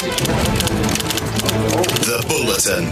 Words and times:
The 0.00 0.08
Bulletin. 2.26 2.86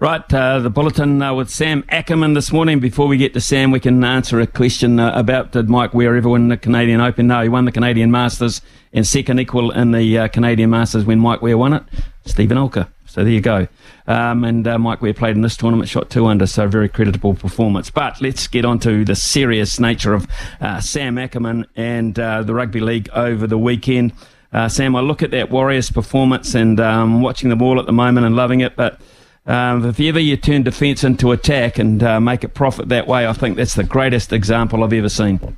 Right, 0.00 0.34
uh, 0.34 0.58
the 0.58 0.68
bulletin 0.68 1.22
uh, 1.22 1.32
with 1.32 1.48
Sam 1.48 1.84
Ackerman 1.88 2.34
this 2.34 2.50
morning. 2.50 2.80
Before 2.80 3.06
we 3.06 3.18
get 3.18 3.34
to 3.34 3.40
Sam, 3.40 3.70
we 3.70 3.78
can 3.78 4.02
answer 4.02 4.40
a 4.40 4.48
question 4.48 4.98
uh, 4.98 5.12
about 5.14 5.52
did 5.52 5.70
Mike 5.70 5.94
Weir 5.94 6.16
ever 6.16 6.28
win 6.28 6.48
the 6.48 6.56
Canadian 6.56 7.00
Open? 7.00 7.28
No, 7.28 7.40
he 7.40 7.48
won 7.48 7.66
the 7.66 7.72
Canadian 7.72 8.10
Masters 8.10 8.60
and 8.92 9.06
second 9.06 9.38
equal 9.38 9.70
in 9.70 9.92
the 9.92 10.18
uh, 10.18 10.26
Canadian 10.26 10.70
Masters 10.70 11.04
when 11.04 11.20
Mike 11.20 11.40
Weir 11.40 11.56
won 11.56 11.74
it. 11.74 11.84
Stephen 12.26 12.58
Alker. 12.58 12.88
So 13.06 13.22
there 13.22 13.32
you 13.32 13.40
go. 13.40 13.68
Um, 14.08 14.42
and 14.42 14.66
uh, 14.66 14.76
Mike 14.76 15.00
Weir 15.00 15.14
played 15.14 15.36
in 15.36 15.42
this 15.42 15.56
tournament, 15.56 15.88
shot 15.88 16.10
two 16.10 16.26
under, 16.26 16.48
so 16.48 16.66
very 16.66 16.88
creditable 16.88 17.34
performance. 17.34 17.90
But 17.90 18.20
let's 18.20 18.48
get 18.48 18.64
on 18.64 18.80
to 18.80 19.04
the 19.04 19.14
serious 19.14 19.78
nature 19.78 20.14
of 20.14 20.26
uh, 20.60 20.80
Sam 20.80 21.16
Ackerman 21.16 21.66
and 21.76 22.16
the 22.16 22.52
rugby 22.52 22.80
league 22.80 23.08
over 23.10 23.46
the 23.46 23.56
weekend. 23.56 24.14
Sam, 24.68 24.96
I 24.96 25.00
look 25.00 25.22
at 25.22 25.30
that 25.32 25.50
Warriors 25.50 25.90
performance 25.90 26.54
and 26.54 26.80
um, 26.80 27.20
watching 27.20 27.50
the 27.50 27.56
ball 27.56 27.78
at 27.78 27.86
the 27.86 27.92
moment 27.92 28.26
and 28.26 28.34
loving 28.34 28.60
it, 28.60 28.76
but 28.76 29.00
um, 29.46 29.86
if 29.86 29.98
ever 29.98 30.20
you 30.20 30.36
turn 30.36 30.62
defence 30.62 31.02
into 31.02 31.32
attack 31.32 31.78
and 31.78 32.02
uh, 32.02 32.20
make 32.20 32.44
it 32.44 32.48
profit 32.48 32.90
that 32.90 33.06
way, 33.06 33.26
I 33.26 33.32
think 33.32 33.56
that's 33.56 33.74
the 33.74 33.84
greatest 33.84 34.32
example 34.32 34.84
I've 34.84 34.92
ever 34.92 35.08
seen. 35.08 35.56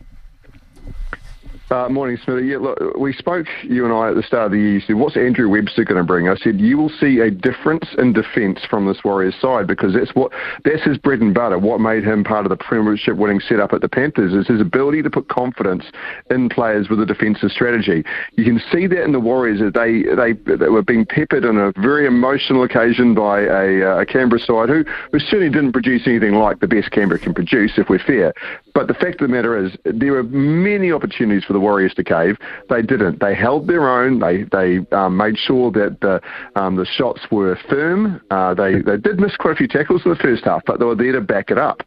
Uh, 1.71 1.89
morning, 1.89 2.19
Smithy. 2.25 2.49
Yeah, 2.49 2.57
look, 2.57 2.79
we 2.99 3.13
spoke, 3.13 3.47
you 3.63 3.85
and 3.85 3.95
I, 3.95 4.09
at 4.09 4.17
the 4.17 4.25
start 4.25 4.47
of 4.47 4.51
the 4.51 4.59
year. 4.59 4.75
You 4.75 4.81
said, 4.81 4.97
what's 4.97 5.17
Andrew 5.17 5.49
Webster 5.49 5.85
going 5.85 6.01
to 6.01 6.05
bring? 6.05 6.29
I 6.29 6.35
said, 6.35 6.61
you 6.61 6.77
will 6.77 6.89
see 6.89 7.21
a 7.21 7.31
difference 7.31 7.85
in 7.97 8.13
defence 8.13 8.59
from 8.69 8.87
this 8.87 9.05
Warriors 9.05 9.37
side 9.41 9.69
because 9.69 9.95
that's 9.95 10.11
what 10.17 10.33
that's 10.65 10.83
his 10.83 10.99
bread 10.99 11.21
and 11.21 11.33
butter. 11.33 11.61
What 11.61 11.81
made 11.81 12.03
him 12.03 12.25
part 12.25 12.45
of 12.45 12.51
the 12.51 12.57
premiership 12.57 13.17
winning 13.17 13.39
setup 13.39 13.73
at 13.73 13.83
the 13.83 13.89
Panthers 13.89 14.35
is 14.35 14.49
his 14.49 14.61
ability 14.61 15.03
to 15.03 15.11
put 15.11 15.29
confidence 15.29 15.85
in 16.29 16.49
players 16.49 16.89
with 16.89 17.01
a 17.01 17.07
defensive 17.07 17.53
strategy. 17.53 18.03
You 18.35 18.45
can 18.45 18.61
see 18.73 18.89
that 18.89 19.05
in 19.05 19.13
the 19.13 19.21
Warriors 19.21 19.61
that 19.61 19.75
they, 19.75 20.03
they, 20.17 20.57
they 20.57 20.71
were 20.71 20.83
being 20.83 21.07
peppered 21.07 21.45
on 21.45 21.57
a 21.57 21.73
very 21.81 22.05
emotional 22.05 22.65
occasion 22.65 23.15
by 23.15 23.43
a, 23.43 23.83
uh, 23.83 24.01
a 24.01 24.07
Canberra 24.07 24.41
side 24.41 24.71
who, 24.71 24.85
who 25.13 25.21
certainly 25.21 25.51
didn't 25.51 25.73
produce 25.73 26.03
anything 26.09 26.35
like 26.35 26.59
the 26.59 26.67
best 26.67 26.91
Canberra 26.91 27.21
can 27.21 27.33
produce, 27.33 27.79
if 27.79 27.89
we're 27.89 28.01
fair. 28.01 28.35
But 28.75 28.89
the 28.89 28.95
fact 28.95 29.21
of 29.21 29.29
the 29.29 29.33
matter 29.33 29.57
is, 29.57 29.77
there 29.85 30.13
were 30.13 30.25
many 30.25 30.91
opportunities 30.91 31.45
for 31.45 31.53
the 31.53 31.60
Warriors 31.61 31.95
to 31.95 32.05
cave. 32.05 32.37
They 32.69 32.83
didn't. 32.83 33.21
They 33.21 33.35
held 33.35 33.67
their 33.67 33.89
own. 33.89 34.19
They 34.19 34.45
they 34.45 34.79
um, 34.97 35.17
made 35.17 35.37
sure 35.39 35.71
that 35.73 35.99
the 36.01 36.21
um, 36.61 36.77
the 36.77 36.87
shots 36.87 37.21
were 37.31 37.59
firm. 37.69 38.21
Uh, 38.31 38.55
they 38.55 38.81
they 38.81 38.97
did 38.97 39.21
miss 39.21 39.37
quite 39.37 39.53
a 39.53 39.57
few 39.57 39.69
tackles 39.69 40.03
in 40.05 40.11
the 40.11 40.17
first 40.17 40.45
half, 40.45 40.63
but 40.67 40.79
they 40.79 40.85
were 40.85 40.95
there 40.95 41.13
to 41.13 41.21
back 41.21 41.51
it 41.51 41.59
up. 41.59 41.83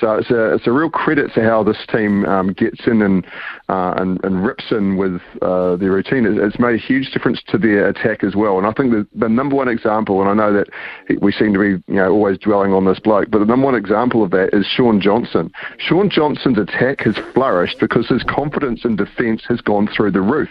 So 0.00 0.14
it's 0.14 0.30
a 0.30 0.54
it's 0.54 0.66
a 0.66 0.72
real 0.72 0.90
credit 0.90 1.32
to 1.34 1.42
how 1.42 1.62
this 1.62 1.78
team 1.92 2.24
um, 2.26 2.52
gets 2.52 2.86
in 2.86 3.02
and, 3.02 3.26
uh, 3.68 3.94
and 3.96 4.22
and 4.24 4.44
rips 4.44 4.64
in 4.70 4.96
with 4.96 5.20
uh, 5.42 5.76
their 5.76 5.92
routine. 5.92 6.24
It's 6.26 6.58
made 6.58 6.74
a 6.74 6.82
huge 6.82 7.10
difference 7.10 7.42
to 7.48 7.58
their 7.58 7.88
attack 7.88 8.22
as 8.22 8.36
well. 8.36 8.58
And 8.58 8.66
I 8.66 8.72
think 8.72 8.92
the, 8.92 9.06
the 9.14 9.28
number 9.28 9.56
one 9.56 9.68
example, 9.68 10.20
and 10.20 10.30
I 10.30 10.34
know 10.34 10.52
that 10.52 10.68
we 11.20 11.32
seem 11.32 11.52
to 11.54 11.58
be 11.58 11.82
you 11.92 11.98
know 11.98 12.12
always 12.12 12.38
dwelling 12.38 12.72
on 12.72 12.84
this 12.84 13.00
bloke, 13.00 13.30
but 13.30 13.40
the 13.40 13.44
number 13.44 13.64
one 13.64 13.74
example 13.74 14.22
of 14.22 14.30
that 14.30 14.50
is 14.52 14.66
Shaun 14.66 15.00
Johnson. 15.00 15.50
Shaun 15.78 16.10
Johnson's 16.10 16.58
attack 16.58 17.00
has 17.00 17.16
flourished 17.34 17.78
because 17.80 18.06
his 18.08 18.22
confidence 18.22 18.84
in 18.84 18.96
defence 18.96 19.42
has 19.48 19.60
gone 19.60 19.88
through 19.88 20.12
the 20.12 20.20
roof. 20.20 20.50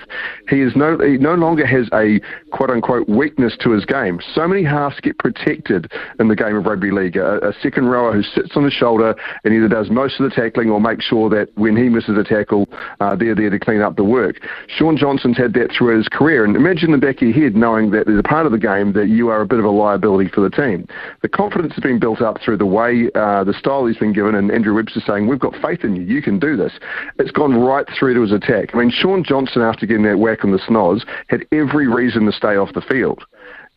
He 0.49 0.61
is 0.61 0.75
no 0.75 0.97
he 0.99 1.17
no 1.17 1.35
longer 1.35 1.65
has 1.65 1.87
a 1.93 2.19
quote 2.51 2.69
unquote 2.69 3.07
weakness 3.07 3.55
to 3.61 3.71
his 3.71 3.85
game. 3.85 4.19
So 4.33 4.47
many 4.47 4.63
halves 4.63 4.99
get 4.99 5.17
protected 5.19 5.91
in 6.19 6.27
the 6.27 6.35
game 6.35 6.55
of 6.55 6.65
rugby 6.65 6.91
league. 6.91 7.15
A, 7.15 7.37
a 7.47 7.53
second 7.61 7.85
rower 7.87 8.13
who 8.13 8.23
sits 8.23 8.55
on 8.55 8.63
the 8.63 8.71
shoulder 8.71 9.15
and 9.43 9.53
either 9.53 9.67
does 9.67 9.89
most 9.89 10.19
of 10.19 10.29
the 10.29 10.35
tackling 10.35 10.69
or 10.69 10.79
makes 10.79 11.05
sure 11.05 11.29
that 11.29 11.49
when 11.55 11.75
he 11.75 11.89
misses 11.89 12.17
a 12.17 12.23
tackle, 12.23 12.67
uh, 12.99 13.15
they're 13.15 13.35
there 13.35 13.49
to 13.49 13.59
clean 13.59 13.81
up 13.81 13.95
the 13.95 14.03
work. 14.03 14.39
Shaun 14.67 14.97
Johnson's 14.97 15.37
had 15.37 15.53
that 15.53 15.71
through 15.71 15.97
his 15.97 16.07
career, 16.07 16.45
and 16.45 16.55
imagine 16.55 16.91
the 16.91 16.97
back 16.97 17.17
of 17.17 17.29
your 17.29 17.33
head 17.33 17.55
knowing 17.55 17.91
that 17.91 18.05
there's 18.05 18.19
a 18.19 18.23
part 18.23 18.45
of 18.45 18.51
the 18.51 18.57
game 18.57 18.93
that 18.93 19.07
you 19.07 19.29
are 19.29 19.41
a 19.41 19.47
bit 19.47 19.59
of 19.59 19.65
a 19.65 19.69
liability 19.69 20.29
for 20.29 20.41
the 20.41 20.49
team. 20.49 20.87
The 21.21 21.29
confidence 21.29 21.73
has 21.75 21.83
been 21.83 21.99
built 21.99 22.21
up 22.21 22.39
through 22.41 22.57
the 22.57 22.65
way, 22.65 23.09
uh, 23.15 23.43
the 23.43 23.53
style 23.53 23.85
he's 23.85 23.97
been 23.97 24.13
given, 24.13 24.35
and 24.35 24.51
Andrew 24.51 24.75
Webster 24.75 25.01
saying, 25.05 25.27
we've 25.27 25.39
got 25.39 25.55
faith 25.61 25.83
in 25.83 25.95
you, 25.95 26.03
you 26.03 26.21
can 26.21 26.39
do 26.39 26.55
this. 26.57 26.73
It's 27.19 27.31
gone 27.31 27.55
right 27.55 27.85
through 27.97 28.13
to 28.15 28.21
his 28.21 28.31
attack. 28.31 28.69
I 28.73 28.77
mean, 28.77 28.91
Shaun 28.91 29.23
Johnson, 29.23 29.61
after 29.61 29.85
getting 29.85 30.03
that 30.03 30.19
whack 30.19 30.43
on 30.43 30.51
the 30.51 30.59
snoz, 30.59 31.05
had 31.27 31.45
every 31.51 31.87
reason 31.87 32.25
to 32.25 32.31
stay 32.31 32.55
off 32.55 32.73
the 32.73 32.81
field 32.81 33.23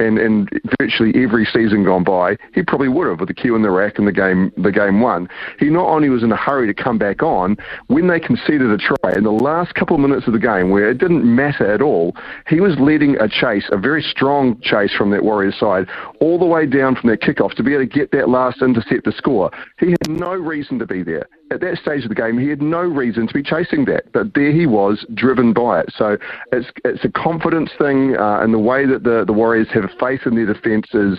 and, 0.00 0.18
and 0.18 0.48
virtually 0.80 1.12
every 1.22 1.44
season 1.44 1.84
gone 1.84 2.04
by, 2.04 2.36
he 2.54 2.62
probably 2.62 2.88
would 2.88 3.06
have 3.06 3.20
with 3.20 3.28
the 3.28 3.34
cue 3.34 3.54
in 3.54 3.62
the 3.62 3.70
rack 3.70 3.98
and 3.98 4.08
the 4.08 4.12
game 4.12 4.52
the 4.56 4.72
game 4.72 5.00
won. 5.00 5.28
He 5.58 5.66
not 5.66 5.88
only 5.88 6.08
was 6.08 6.22
in 6.22 6.32
a 6.32 6.36
hurry 6.36 6.66
to 6.72 6.82
come 6.82 6.98
back 6.98 7.22
on, 7.22 7.56
when 7.88 8.08
they 8.08 8.18
conceded 8.18 8.70
a 8.70 8.78
try 8.78 9.12
in 9.14 9.24
the 9.24 9.30
last 9.30 9.74
couple 9.74 9.94
of 9.94 10.00
minutes 10.00 10.26
of 10.26 10.32
the 10.32 10.38
game 10.38 10.70
where 10.70 10.90
it 10.90 10.98
didn't 10.98 11.24
matter 11.24 11.72
at 11.72 11.82
all, 11.82 12.16
he 12.48 12.60
was 12.60 12.76
leading 12.80 13.16
a 13.20 13.28
chase, 13.28 13.68
a 13.70 13.78
very 13.78 14.02
strong 14.02 14.58
chase 14.62 14.94
from 14.96 15.10
that 15.10 15.24
Warriors 15.24 15.58
side, 15.58 15.86
all 16.20 16.38
the 16.38 16.46
way 16.46 16.66
down 16.66 16.96
from 16.96 17.10
that 17.10 17.20
kickoff 17.20 17.54
to 17.54 17.62
be 17.62 17.74
able 17.74 17.84
to 17.84 17.86
get 17.86 18.10
that 18.12 18.28
last 18.28 18.62
intercept 18.62 19.04
to 19.04 19.12
score. 19.12 19.50
He 19.78 19.90
had 19.90 20.08
no 20.08 20.32
reason 20.32 20.78
to 20.78 20.86
be 20.86 21.02
there 21.02 21.26
at 21.50 21.60
that 21.60 21.78
stage 21.78 22.04
of 22.04 22.08
the 22.08 22.14
game, 22.14 22.38
he 22.38 22.48
had 22.48 22.62
no 22.62 22.80
reason 22.80 23.26
to 23.26 23.34
be 23.34 23.42
chasing 23.42 23.84
that, 23.86 24.12
but 24.12 24.34
there 24.34 24.52
he 24.52 24.66
was, 24.66 25.04
driven 25.14 25.52
by 25.52 25.80
it. 25.80 25.92
So 25.96 26.16
it's 26.52 26.68
it's 26.84 27.04
a 27.04 27.10
confidence 27.10 27.70
thing, 27.78 28.16
uh, 28.16 28.40
and 28.40 28.54
the 28.54 28.58
way 28.58 28.86
that 28.86 29.02
the, 29.02 29.24
the 29.26 29.32
Warriors 29.32 29.68
have 29.72 29.90
faith 29.98 30.20
in 30.26 30.36
their 30.36 30.46
defence 30.46 30.86
is 30.94 31.18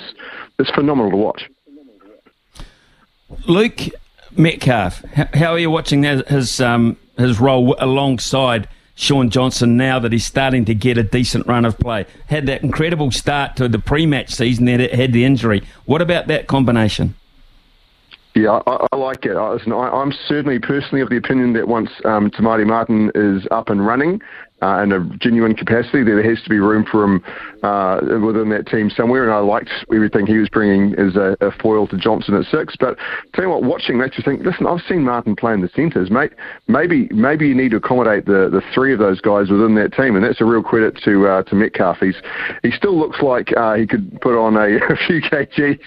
is 0.60 0.70
phenomenal 0.74 1.12
to 1.12 1.18
watch. 1.18 1.50
Luke 3.48 3.80
Metcalf, 4.38 5.04
how 5.14 5.54
are 5.54 5.60
you 5.60 5.70
watching 5.70 6.04
his 6.04 6.62
um, 6.62 6.98
his 7.18 7.40
role 7.40 7.76
alongside? 7.80 8.68
Shaun 8.94 9.32
Johnson 9.32 9.78
now 9.78 9.98
that 9.98 10.12
he's 10.12 10.28
starting 10.28 10.66
to 10.66 10.76
get 10.76 10.96
a 10.96 11.02
decent 11.02 11.48
run 11.48 11.66
of 11.66 11.80
play. 11.80 12.06
Had 12.28 12.46
that 12.46 12.62
incredible 12.62 13.10
start 13.10 13.56
to 13.56 13.68
the 13.68 13.80
pre 13.80 14.06
match 14.06 14.30
season, 14.30 14.66
then 14.66 14.80
it 14.80 14.94
had 14.94 15.12
the 15.12 15.26
injury. 15.26 15.64
What 15.86 16.04
about 16.04 16.28
that 16.28 16.46
combination? 16.46 17.16
Yeah, 18.34 18.62
I, 18.66 18.88
I 18.92 18.96
like 18.96 19.26
it. 19.26 19.36
I, 19.36 19.58
I'm 19.74 20.14
certainly 20.28 20.58
personally 20.58 21.02
of 21.02 21.10
the 21.10 21.18
opinion 21.18 21.54
that 21.54 21.68
once 21.68 21.90
um, 22.06 22.32
Maire 22.42 22.66
Martin 22.66 23.12
is 23.14 23.46
up 23.52 23.70
and 23.70 23.86
running, 23.86 24.22
uh, 24.62 24.82
in 24.84 24.92
a 24.92 25.04
genuine 25.18 25.56
capacity. 25.56 26.04
There 26.04 26.22
has 26.22 26.42
to 26.44 26.50
be 26.50 26.60
room 26.60 26.86
for 26.90 27.04
him 27.04 27.24
uh, 27.64 28.00
within 28.26 28.50
that 28.50 28.68
team 28.68 28.90
somewhere, 28.90 29.24
and 29.24 29.34
I 29.34 29.40
liked 29.40 29.72
everything 29.94 30.28
he 30.28 30.38
was 30.38 30.50
bringing 30.50 30.94
as 30.96 31.16
a, 31.16 31.36
a, 31.42 31.52
foil 31.52 31.88
to 31.88 31.98
Johnson 31.98 32.36
at 32.36 32.46
six. 32.46 32.76
But 32.80 32.98
tell 33.34 33.46
you 33.46 33.50
what, 33.50 33.64
watching 33.64 34.00
that, 34.00 34.18
you 34.18 34.24
think, 34.24 34.44
listen, 34.44 34.68
I've 34.68 34.82
seen 34.88 35.04
Martin 35.04 35.36
play 35.36 35.54
in 35.54 35.62
the 35.62 35.70
centres. 35.76 36.10
Mate, 36.10 36.32
maybe 36.68 37.08
maybe 37.12 37.48
you 37.48 37.56
need 37.56 37.72
to 37.72 37.78
accommodate 37.78 38.26
the, 38.26 38.50
the 38.50 38.62
three 38.74 38.94
of 38.94 39.00
those 39.00 39.22
guys 39.22 39.50
within 39.50 39.76
that 39.76 39.94
team, 39.94 40.16
and 40.16 40.24
that's 40.24 40.42
a 40.42 40.46
real 40.46 40.64
credit 40.64 41.00
to 41.04 41.28
uh, 41.28 41.44
to 41.44 41.56
Metcalf. 41.56 41.98
He's 42.00 42.16
he 42.64 42.72
still 42.72 42.98
looks 42.98 43.22
like 43.22 43.56
uh, 43.58 43.76
he 43.76 43.88
could 43.88 44.20
put 44.22 44.40
on 44.40 44.56
a, 44.56 44.78
a 44.90 44.96
few 45.08 45.22
kgs. 45.22 45.80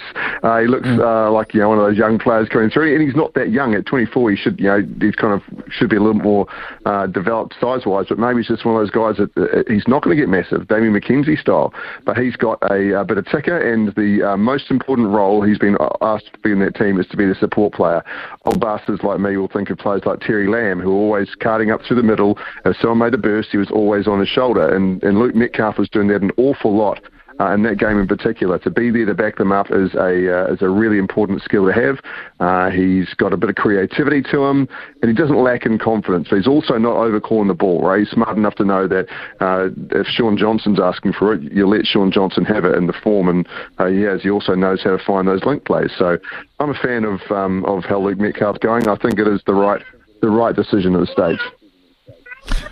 Uh, 0.43 0.61
he 0.61 0.67
looks 0.67 0.89
uh, 0.89 1.31
like 1.31 1.55
you 1.55 1.61
know 1.61 1.71
one 1.71 1.79
of 1.79 1.85
those 1.85 1.99
young 1.99 2.19
players 2.19 2.49
coming 2.49 2.71
through, 2.71 2.95
and 2.95 3.03
he's 3.03 3.17
not 3.17 3.35
that 3.35 3.51
young. 3.51 3.75
At 3.75 3.87
24, 3.87 4.31
he 4.31 4.37
should 4.37 4.61
you 4.61 4.67
know 4.67 4.83
he's 5.01 5.15
kind 5.15 5.33
of 5.35 5.43
should 5.71 5.91
be 5.91 5.97
a 5.97 6.03
little 6.03 6.21
more 6.21 6.47
developed 7.13 7.55
size 7.61 7.87
wise, 7.87 8.07
but 8.09 8.19
maybe 8.19 8.41
it's 8.41 8.49
just 8.49 8.64
one 8.65 8.77
of 8.77 8.81
those 8.81 8.91
guys 8.91 9.17
that 9.17 9.31
uh, 9.37 9.63
he's 9.73 9.87
not 9.89 10.03
going 10.03 10.17
to 10.17 10.21
get 10.21 10.29
massive, 10.29 10.69
Damian 10.69 10.93
McKenzie 10.93 11.39
style, 11.39 11.73
but 12.05 12.17
he's 12.17 12.37
got 12.37 12.59
a, 12.71 13.01
a 13.01 13.05
bit 13.05 13.19
of 13.19 13.27
ticker, 13.27 13.57
and 13.57 13.95
the 13.95 14.33
uh, 14.33 14.37
most 14.37 14.71
important 14.71 15.09
role 15.09 15.43
he's 15.43 15.59
been 15.59 15.77
asked 16.01 16.33
to 16.33 16.39
be 16.41 16.53
in 16.53 16.61
that 16.61 16.75
team 16.75 16.99
is 16.99 17.07
to 17.09 17.17
be 17.17 17.27
the 17.27 17.35
support 17.35 17.73
player. 17.73 18.03
Old 18.45 18.61
bastards 18.61 19.03
like 19.03 19.21
me 19.21 19.37
will 19.37 19.49
think 19.49 19.71
of 19.71 19.79
players 19.79 20.03
like 20.05 20.21
Terry 20.21 20.49
Lamb, 20.49 20.81
who 20.81 20.91
are 20.91 21.01
always 21.01 21.35
carting 21.35 21.71
up 21.71 21.81
through 21.83 21.97
the 21.97 22.03
middle. 22.03 22.39
If 22.65 22.77
someone 22.79 22.99
made 22.99 23.15
a 23.15 23.19
burst, 23.19 23.51
he 23.51 23.59
was 23.59 23.71
always 23.71 24.07
on 24.07 24.21
his 24.21 24.29
shoulder, 24.29 24.75
and, 24.75 25.03
and 25.03 25.19
Luke 25.19 25.35
Metcalf 25.35 25.79
was 25.79 25.89
doing 25.89 26.09
that 26.09 26.23
an 26.23 26.33
awful 26.37 26.77
lot 26.77 27.01
uh, 27.41 27.53
in 27.53 27.63
that 27.63 27.79
game 27.79 27.99
in 27.99 28.07
particular. 28.07 28.59
To 28.61 28.71
be 28.71 28.91
there 28.91 29.07
to 29.07 29.15
back 29.15 29.37
them 29.37 29.53
up 29.53 29.71
is 29.71 29.95
a 29.95 30.49
uh, 30.49 30.53
is 30.53 30.63
a 30.63 30.69
really 30.69 30.99
important 30.99 31.43
skill 31.43 31.67
to 31.67 31.73
have. 31.73 31.99
Uh, 32.41 32.71
he's 32.71 33.13
got 33.15 33.33
a 33.33 33.37
bit 33.37 33.51
of 33.51 33.57
creativity 33.57 34.23
to 34.31 34.45
him, 34.45 34.69
and 35.03 35.09
he 35.09 35.15
doesn't 35.15 35.43
lack 35.43 35.67
in 35.67 35.79
confidence. 35.79 36.29
But 36.31 36.37
he's 36.37 36.47
also 36.47 36.79
not 36.79 36.95
overcalling 36.95 37.49
the 37.49 37.55
ball. 37.55 37.83
Right, 37.83 38.01
he's 38.01 38.11
smart 38.11 38.37
enough 38.37 38.55
to 38.57 38.65
know 38.65 38.87
that 38.89 39.07
uh, 39.41 39.69
if 39.91 40.07
Shaun 40.07 40.37
Johnson's 40.37 40.81
asking 40.81 41.15
for 41.15 41.35
it, 41.35 41.43
you 41.53 41.67
let 41.67 41.87
Shaun 41.87 42.11
Johnson 42.11 42.45
have 42.45 42.65
it 42.65 42.75
in 42.77 42.87
the 42.87 42.95
form, 43.03 43.29
and 43.29 43.49
uh, 43.79 43.87
he 43.87 44.03
has. 44.03 44.23
He 44.23 44.31
also 44.31 44.55
knows 44.55 44.83
how 44.83 44.97
to 44.97 45.05
find 45.05 45.29
those 45.29 45.45
link 45.45 45.65
plays. 45.65 45.91
So 45.99 46.19
I'm 46.61 46.71
a 46.71 46.75
fan 46.75 47.05
of 47.05 47.21
um, 47.31 47.65
of 47.65 47.85
how 47.85 48.01
Luke 48.01 48.19
Metcalf's 48.19 48.59
going. 48.59 48.89
I 48.89 48.97
think 48.97 49.19
it 49.19 49.29
is 49.29 49.43
the 49.47 49.55
right 49.55 49.83
the 50.23 50.31
right 50.31 50.55
decision 50.55 50.95
at 50.95 51.01
the 51.01 51.07
stage. 51.07 51.41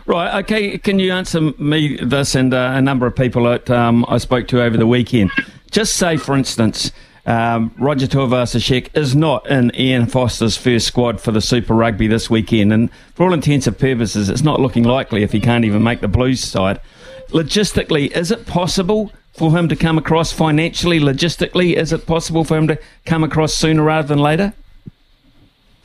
Right, 0.06 0.42
okay. 0.42 0.78
Can 0.78 0.98
you 0.98 1.12
answer 1.12 1.40
me 1.58 1.96
this 1.96 2.34
and 2.34 2.52
uh, 2.52 2.72
a 2.74 2.82
number 2.82 3.06
of 3.06 3.14
people 3.14 3.44
that 3.44 3.70
um, 3.70 4.04
I 4.08 4.19
spoke 4.19 4.48
to 4.48 4.62
over 4.62 4.76
the 4.76 4.86
weekend? 4.86 5.30
Just 5.70 5.94
say, 5.94 6.16
for 6.16 6.36
instance, 6.36 6.90
um, 7.24 7.72
Roger 7.78 8.06
Tuivasa-Sheck 8.06 8.96
is 8.96 9.14
not 9.14 9.48
in 9.48 9.70
Ian 9.78 10.06
Foster's 10.06 10.56
first 10.56 10.86
squad 10.86 11.20
for 11.20 11.30
the 11.30 11.40
Super 11.40 11.74
Rugby 11.74 12.08
this 12.08 12.28
weekend, 12.28 12.72
and 12.72 12.90
for 13.14 13.24
all 13.24 13.32
intents 13.32 13.66
and 13.66 13.78
purposes, 13.78 14.28
it's 14.28 14.42
not 14.42 14.60
looking 14.60 14.82
likely 14.82 15.22
if 15.22 15.32
he 15.32 15.40
can't 15.40 15.64
even 15.64 15.82
make 15.82 16.00
the 16.00 16.08
Blues 16.08 16.40
side. 16.40 16.80
Logistically, 17.28 18.10
is 18.10 18.30
it 18.30 18.46
possible 18.46 19.12
for 19.32 19.56
him 19.56 19.68
to 19.68 19.76
come 19.76 19.98
across 19.98 20.32
financially? 20.32 20.98
Logistically, 20.98 21.75
is 21.75 21.92
it 21.92 22.06
possible 22.06 22.44
for 22.44 22.56
him 22.58 22.66
to 22.66 22.78
come 23.06 23.22
across 23.22 23.54
sooner 23.54 23.82
rather 23.82 24.08
than 24.08 24.18
later? 24.18 24.52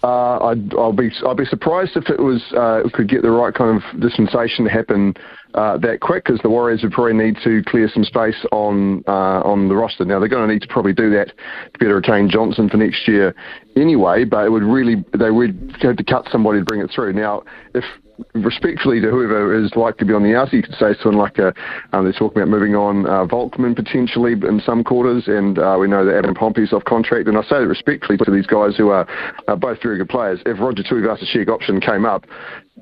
Uh, 0.04 0.38
I'd, 0.50 0.74
I'll 0.76 0.94
be 0.94 1.10
I'll 1.26 1.36
be 1.36 1.46
surprised 1.46 1.98
if 1.98 2.10
it 2.10 2.20
was 2.20 2.44
uh, 2.56 2.88
could 2.94 3.10
get 3.10 3.24
the 3.24 3.32
right 3.32 3.54
kind 3.54 3.82
of 3.82 4.00
dispensation 4.00 4.66
to 4.66 4.72
happen 4.72 5.16
uh, 5.54 5.78
that 5.78 6.00
quick, 6.02 6.26
because 6.26 6.40
the 6.42 6.50
Warriors 6.50 6.84
would 6.84 6.92
probably 6.92 7.14
need 7.14 7.38
to 7.44 7.64
clear 7.68 7.90
some 7.94 8.04
space 8.04 8.46
on 8.52 9.04
uh, 9.08 9.42
on 9.42 9.68
the 9.68 9.76
roster. 9.76 10.06
Now 10.06 10.20
they're 10.20 10.30
going 10.30 10.48
to 10.48 10.54
need 10.54 10.62
to 10.62 10.68
probably 10.68 10.94
do 10.94 11.10
that 11.12 11.28
to 11.28 11.80
better 11.80 11.96
retain 11.96 12.30
Johnson 12.30 12.70
for 12.70 12.78
next 12.78 13.08
year 13.08 13.34
anyway. 13.76 14.24
But 14.24 14.46
it 14.46 14.50
would 14.50 14.64
really 14.64 15.04
they 15.18 15.32
would 15.32 15.76
have 15.82 15.98
to 15.98 16.04
cut 16.04 16.28
somebody 16.32 16.60
to 16.60 16.66
bring 16.66 16.82
it 16.82 16.92
through. 16.94 17.14
Now 17.14 17.44
if 17.74 17.84
respectfully 18.34 19.00
to 19.02 19.10
whoever 19.10 19.54
is 19.64 19.72
likely 19.76 20.00
to 20.00 20.06
be 20.06 20.14
on 20.14 20.24
the 20.24 20.36
outside, 20.36 20.58
you 20.58 20.64
could 20.64 20.76
say 20.76 20.94
someone 21.02 21.22
like 21.22 21.38
a, 21.38 21.54
um, 21.94 22.04
they're 22.04 22.14
talking 22.14 22.42
about 22.42 22.50
moving 22.50 22.76
on 22.76 23.06
uh, 23.06 23.26
Volkman 23.26 23.76
potentially 23.76 24.34
in 24.34 24.62
some 24.66 24.84
quarters, 24.84 25.28
and 25.28 25.60
uh, 25.60 25.78
we 25.80 25.88
know 25.88 26.06
that 26.06 26.18
Adam 26.18 26.34
Pompey's 26.34 26.74
off 26.74 26.84
contract. 26.86 27.28
And 27.28 27.38
I 27.38 27.44
say 27.44 27.60
that 27.60 27.68
respectfully 27.68 28.18
to 28.18 28.32
these 28.32 28.48
guys 28.48 28.76
who 28.76 28.90
are 28.90 29.08
both 29.58 29.82
very 29.84 29.98
good 29.98 30.10
players. 30.10 30.40
If 30.46 30.60
Roger 30.60 30.84
Tuivasa-Sheck 30.84 31.48
option 31.48 31.80
came 31.80 32.06
up, 32.06 32.26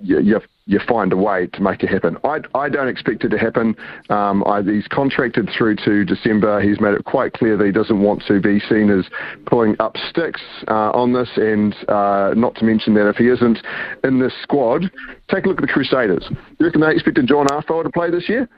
you, 0.01 0.19
you, 0.19 0.39
you 0.67 0.79
find 0.87 1.13
a 1.13 1.17
way 1.17 1.47
to 1.47 1.61
make 1.61 1.83
it 1.83 1.89
happen. 1.89 2.17
I, 2.23 2.39
I 2.55 2.69
don't 2.69 2.87
expect 2.87 3.23
it 3.23 3.29
to 3.29 3.37
happen. 3.37 3.75
Um, 4.09 4.43
I, 4.45 4.61
he's 4.63 4.87
contracted 4.87 5.49
through 5.55 5.75
to 5.77 6.03
December. 6.03 6.59
He's 6.61 6.79
made 6.79 6.95
it 6.95 7.05
quite 7.05 7.33
clear 7.33 7.55
that 7.57 7.65
he 7.65 7.71
doesn't 7.71 8.01
want 8.01 8.23
to 8.27 8.39
be 8.39 8.59
seen 8.59 8.89
as 8.89 9.05
pulling 9.45 9.75
up 9.79 9.95
sticks 10.09 10.41
uh, 10.67 10.91
on 10.91 11.13
this, 11.13 11.29
and 11.35 11.75
uh, 11.87 12.33
not 12.35 12.55
to 12.55 12.65
mention 12.65 12.95
that 12.95 13.07
if 13.07 13.17
he 13.17 13.27
isn't 13.27 13.59
in 14.03 14.19
this 14.19 14.33
squad, 14.41 14.91
take 15.29 15.45
a 15.45 15.47
look 15.47 15.57
at 15.57 15.61
the 15.61 15.71
Crusaders. 15.71 16.27
You 16.59 16.65
reckon 16.65 16.81
they 16.81 16.91
expected 16.91 17.27
John 17.27 17.47
Arthur 17.51 17.83
to 17.83 17.89
play 17.89 18.09
this 18.09 18.27
year? 18.27 18.49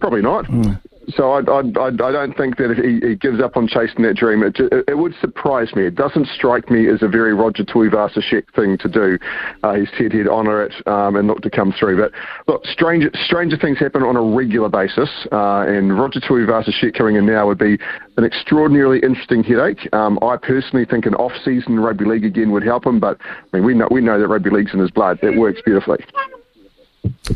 Probably 0.00 0.22
not. 0.22 0.44
Mm 0.46 0.80
so 1.10 1.32
I, 1.32 1.40
I, 1.40 1.86
I, 1.86 1.90
don't 2.12 2.36
think 2.36 2.56
that 2.56 2.76
he, 2.76 3.06
he, 3.06 3.14
gives 3.16 3.40
up 3.40 3.56
on 3.56 3.68
chasing 3.68 4.02
that 4.02 4.16
dream, 4.16 4.42
it, 4.42 4.56
it, 4.88 4.98
would 4.98 5.14
surprise 5.20 5.74
me. 5.74 5.84
It 5.86 5.94
doesn't 5.94 6.26
strike 6.28 6.70
me 6.70 6.88
as 6.88 7.02
a 7.02 7.08
very 7.08 7.34
Roger 7.34 7.64
Tuivasa-Sheck 7.64 8.54
thing 8.54 8.78
to 8.78 8.88
do. 8.88 9.18
Uh, 9.62 9.74
he 9.74 9.86
said 9.96 10.12
he'd 10.12 10.28
honour 10.28 10.64
it 10.64 10.86
um, 10.86 11.16
and 11.16 11.28
look 11.28 11.40
to 11.42 11.50
come 11.50 11.72
through. 11.78 12.00
But 12.00 12.12
look, 12.46 12.64
stranger, 12.66 13.10
stranger 13.24 13.56
things 13.56 13.78
happen 13.78 14.02
on 14.02 14.16
a 14.16 14.22
regular 14.22 14.68
basis, 14.68 15.10
uh, 15.32 15.64
and 15.66 15.98
Roger 15.98 16.20
Tuivasa-Sheck 16.20 16.96
coming 16.96 17.16
in 17.16 17.26
now 17.26 17.46
would 17.46 17.58
be 17.58 17.78
an 18.16 18.24
extraordinarily 18.24 19.00
interesting 19.02 19.42
headache. 19.42 19.88
Um, 19.92 20.18
I 20.22 20.36
personally 20.36 20.84
think 20.84 21.06
an 21.06 21.14
off-season 21.14 21.80
rugby 21.80 22.04
league 22.04 22.24
again 22.24 22.52
would 22.52 22.64
help 22.64 22.86
him, 22.86 23.00
but 23.00 23.18
I 23.52 23.56
mean, 23.56 23.64
we 23.64 23.74
know 23.74 23.88
we 23.90 24.00
know 24.00 24.18
that 24.18 24.28
rugby 24.28 24.50
league's 24.50 24.72
in 24.72 24.80
his 24.80 24.90
blood. 24.90 25.18
It 25.22 25.38
works 25.38 25.60
beautifully. 25.64 25.98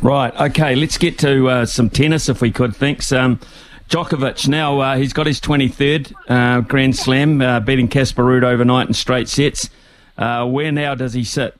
Right. 0.02 0.34
Okay. 0.40 0.76
Let's 0.76 0.98
get 0.98 1.18
to 1.20 1.48
uh, 1.48 1.66
some 1.66 1.90
tennis 1.90 2.28
if 2.28 2.40
we 2.40 2.50
could. 2.50 2.74
Thanks. 2.76 3.12
Um, 3.12 3.40
Djokovic 3.88 4.48
now 4.48 4.80
uh, 4.80 4.96
he's 4.98 5.14
got 5.14 5.26
his 5.26 5.40
23rd 5.40 6.12
uh, 6.28 6.60
Grand 6.60 6.94
Slam, 6.94 7.40
uh, 7.40 7.60
beating 7.60 7.88
Casper 7.88 8.22
Ruud 8.22 8.44
overnight 8.44 8.86
in 8.86 8.92
straight 8.92 9.28
sets. 9.28 9.70
Uh, 10.18 10.46
where 10.46 10.70
now 10.70 10.94
does 10.94 11.14
he 11.14 11.24
sit 11.24 11.54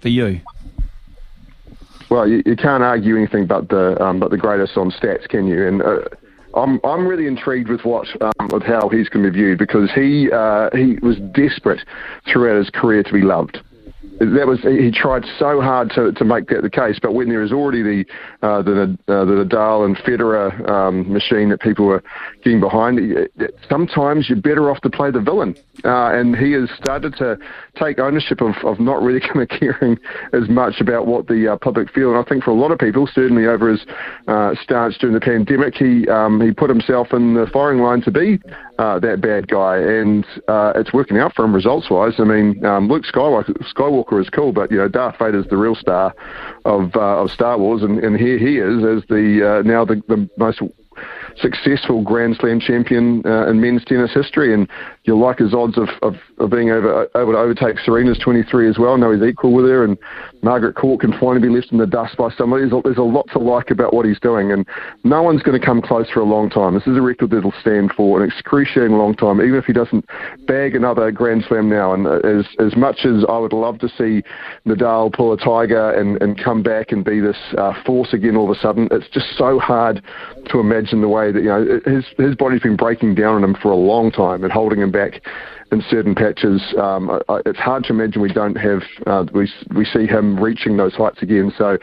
for 0.00 0.08
you? 0.08 0.40
Well, 2.10 2.28
you, 2.28 2.42
you 2.44 2.56
can't 2.56 2.82
argue 2.82 3.16
anything 3.16 3.46
but 3.46 3.68
the 3.68 4.02
um, 4.02 4.20
but 4.20 4.30
the 4.30 4.36
greatest 4.36 4.76
on 4.76 4.90
stats, 4.90 5.28
can 5.28 5.46
you? 5.46 5.66
And 5.66 5.80
uh, 5.80 6.00
I'm 6.54 6.80
I'm 6.84 7.06
really 7.06 7.26
intrigued 7.26 7.70
with 7.70 7.84
what 7.84 8.06
um, 8.20 8.48
with 8.48 8.64
how 8.64 8.88
he's 8.88 9.08
going 9.08 9.24
to 9.24 9.30
be 9.30 9.38
viewed 9.38 9.58
because 9.58 9.90
he 9.92 10.24
he 10.74 10.98
was 11.00 11.16
desperate 11.32 11.80
throughout 12.30 12.56
his 12.56 12.68
career 12.68 13.04
to 13.04 13.12
be 13.12 13.22
loved 13.22 13.60
that 14.20 14.46
was 14.46 14.60
he 14.60 14.90
tried 14.90 15.24
so 15.38 15.62
hard 15.62 15.90
to, 15.94 16.12
to 16.12 16.24
make 16.26 16.48
that 16.48 16.60
the 16.62 16.68
case. 16.70 16.98
But 17.00 17.14
when 17.14 17.30
there 17.30 17.42
is 17.42 17.52
already 17.52 17.82
the 17.82 18.04
uh, 18.42 18.60
the 18.60 18.98
uh, 19.08 19.24
the 19.24 19.44
Nadal 19.44 19.86
and 19.86 19.96
Federer 19.96 20.68
um, 20.68 21.10
machine 21.10 21.48
that 21.48 21.60
people 21.60 21.86
were 21.86 22.02
getting 22.44 22.60
behind, 22.60 23.00
sometimes 23.68 24.28
you're 24.28 24.40
better 24.40 24.70
off 24.70 24.82
to 24.82 24.90
play 24.90 25.10
the 25.10 25.20
villain. 25.20 25.56
Uh, 25.82 26.12
and 26.12 26.36
he 26.36 26.52
has 26.52 26.68
started 26.76 27.14
to 27.16 27.38
take 27.76 27.98
ownership 27.98 28.42
of, 28.42 28.54
of 28.62 28.78
not 28.78 29.02
really 29.02 29.20
kind 29.32 29.40
of 29.40 29.48
caring 29.48 29.98
as 30.34 30.46
much 30.50 30.82
about 30.82 31.06
what 31.06 31.26
the 31.26 31.52
uh, 31.52 31.56
public 31.56 31.90
feel. 31.90 32.10
And 32.10 32.18
I 32.18 32.28
think 32.28 32.44
for 32.44 32.50
a 32.50 32.54
lot 32.54 32.72
of 32.72 32.78
people, 32.78 33.08
certainly 33.10 33.46
over 33.46 33.70
his 33.70 33.86
uh, 34.28 34.54
stance 34.62 34.98
during 34.98 35.14
the 35.14 35.20
pandemic, 35.20 35.74
he 35.74 36.06
um, 36.08 36.42
he 36.42 36.52
put 36.52 36.68
himself 36.68 37.14
in 37.14 37.32
the 37.32 37.46
firing 37.50 37.80
line 37.80 38.02
to 38.02 38.10
be 38.10 38.38
uh, 38.78 38.98
that 38.98 39.22
bad 39.22 39.48
guy, 39.48 39.78
and 39.78 40.26
it's 40.76 40.92
working 40.92 41.16
out 41.16 41.34
for 41.34 41.46
him 41.46 41.54
results 41.54 41.88
wise. 41.88 42.14
I 42.18 42.24
mean, 42.24 42.62
um, 42.66 42.88
Luke 42.88 43.04
Skywalker, 43.04 43.56
Skywalker 43.74 44.09
is 44.18 44.30
cool, 44.30 44.52
but 44.52 44.70
you 44.70 44.78
know 44.78 44.88
Darth 44.88 45.18
Vader's 45.18 45.46
the 45.46 45.56
real 45.56 45.74
star 45.74 46.14
of 46.64 46.96
uh, 46.96 47.22
of 47.22 47.30
Star 47.30 47.58
Wars, 47.58 47.82
and, 47.82 47.98
and 47.98 48.16
here 48.18 48.38
he 48.38 48.58
is 48.58 48.84
as 48.84 49.06
the 49.08 49.60
uh, 49.60 49.62
now 49.62 49.84
the, 49.84 50.02
the 50.08 50.28
most 50.36 50.60
successful 51.36 52.02
Grand 52.02 52.36
Slam 52.36 52.60
champion 52.60 53.22
uh, 53.24 53.48
in 53.48 53.60
men's 53.60 53.84
tennis 53.84 54.12
history, 54.12 54.52
and 54.52 54.68
you 55.04 55.18
like 55.18 55.38
his 55.38 55.54
odds 55.54 55.78
of, 55.78 55.88
of, 56.02 56.16
of 56.38 56.50
being 56.50 56.68
able, 56.68 57.06
able 57.16 57.32
to 57.32 57.38
overtake 57.38 57.78
Serena's 57.78 58.18
23 58.18 58.68
as 58.68 58.78
well. 58.78 58.96
No, 58.98 59.12
he's 59.12 59.22
equal 59.22 59.52
with 59.52 59.66
her, 59.66 59.84
and 59.84 59.96
Margaret 60.42 60.74
Court 60.74 61.00
can 61.00 61.12
finally 61.12 61.40
be 61.40 61.48
left 61.48 61.70
in 61.72 61.78
the 61.78 61.86
dust 61.86 62.16
by 62.16 62.30
somebody. 62.36 62.62
There's 62.62 62.72
a, 62.72 62.80
there's 62.82 62.96
a 62.98 63.02
lot 63.02 63.28
to 63.32 63.38
like 63.38 63.70
about 63.70 63.92
what 63.92 64.06
he's 64.06 64.20
doing, 64.20 64.52
and 64.52 64.66
no 65.04 65.22
one's 65.22 65.42
going 65.42 65.58
to 65.58 65.64
come 65.64 65.82
close 65.82 66.08
for 66.10 66.20
a 66.20 66.24
long 66.24 66.48
time. 66.48 66.74
This 66.74 66.86
is 66.86 66.96
a 66.96 67.02
record 67.02 67.30
that'll 67.30 67.52
stand 67.60 67.92
for 67.96 68.22
an 68.22 68.28
excruciating 68.28 68.96
long 68.96 69.14
time, 69.14 69.40
even 69.40 69.56
if 69.56 69.66
he 69.66 69.72
doesn't 69.72 70.06
bag 70.46 70.74
another 70.74 71.10
Grand 71.10 71.44
Slam 71.46 71.68
now. 71.68 71.92
And 71.92 72.06
as 72.06 72.46
as 72.58 72.76
much 72.76 73.04
as 73.04 73.24
I 73.28 73.38
would 73.38 73.52
love 73.52 73.78
to 73.80 73.88
see 73.88 74.22
Nadal 74.66 75.12
pull 75.12 75.32
a 75.32 75.36
tiger 75.36 75.92
and, 75.92 76.20
and 76.22 76.42
come 76.42 76.62
back 76.62 76.92
and 76.92 77.04
be 77.04 77.20
this 77.20 77.38
uh, 77.58 77.74
force 77.84 78.12
again 78.12 78.36
all 78.36 78.50
of 78.50 78.56
a 78.56 78.60
sudden, 78.60 78.88
it's 78.90 79.08
just 79.08 79.26
so 79.36 79.58
hard 79.58 80.02
to 80.46 80.58
imagine 80.58 81.00
the 81.00 81.08
way 81.08 81.32
that 81.32 81.42
you 81.42 81.48
know 81.48 81.80
his 81.84 82.04
his 82.16 82.34
body's 82.34 82.62
been 82.62 82.76
breaking 82.76 83.14
down 83.14 83.36
on 83.36 83.44
him 83.44 83.56
for 83.60 83.70
a 83.70 83.76
long 83.76 84.10
time 84.10 84.42
and 84.42 84.52
holding 84.52 84.80
him 84.80 84.90
back 84.90 85.22
in 85.72 85.82
certain 85.88 86.14
patches. 86.14 86.62
Um, 86.78 87.20
it's 87.46 87.58
hard 87.58 87.84
to 87.84 87.92
imagine 87.92 88.22
we 88.22 88.32
don't 88.32 88.56
have 88.56 88.82
uh, 89.06 89.24
we 89.32 89.50
we 89.74 89.84
see 89.84 90.06
him 90.06 90.38
reaching 90.38 90.76
those 90.76 90.94
heights 90.94 91.22
again. 91.22 91.52
So 91.56 91.78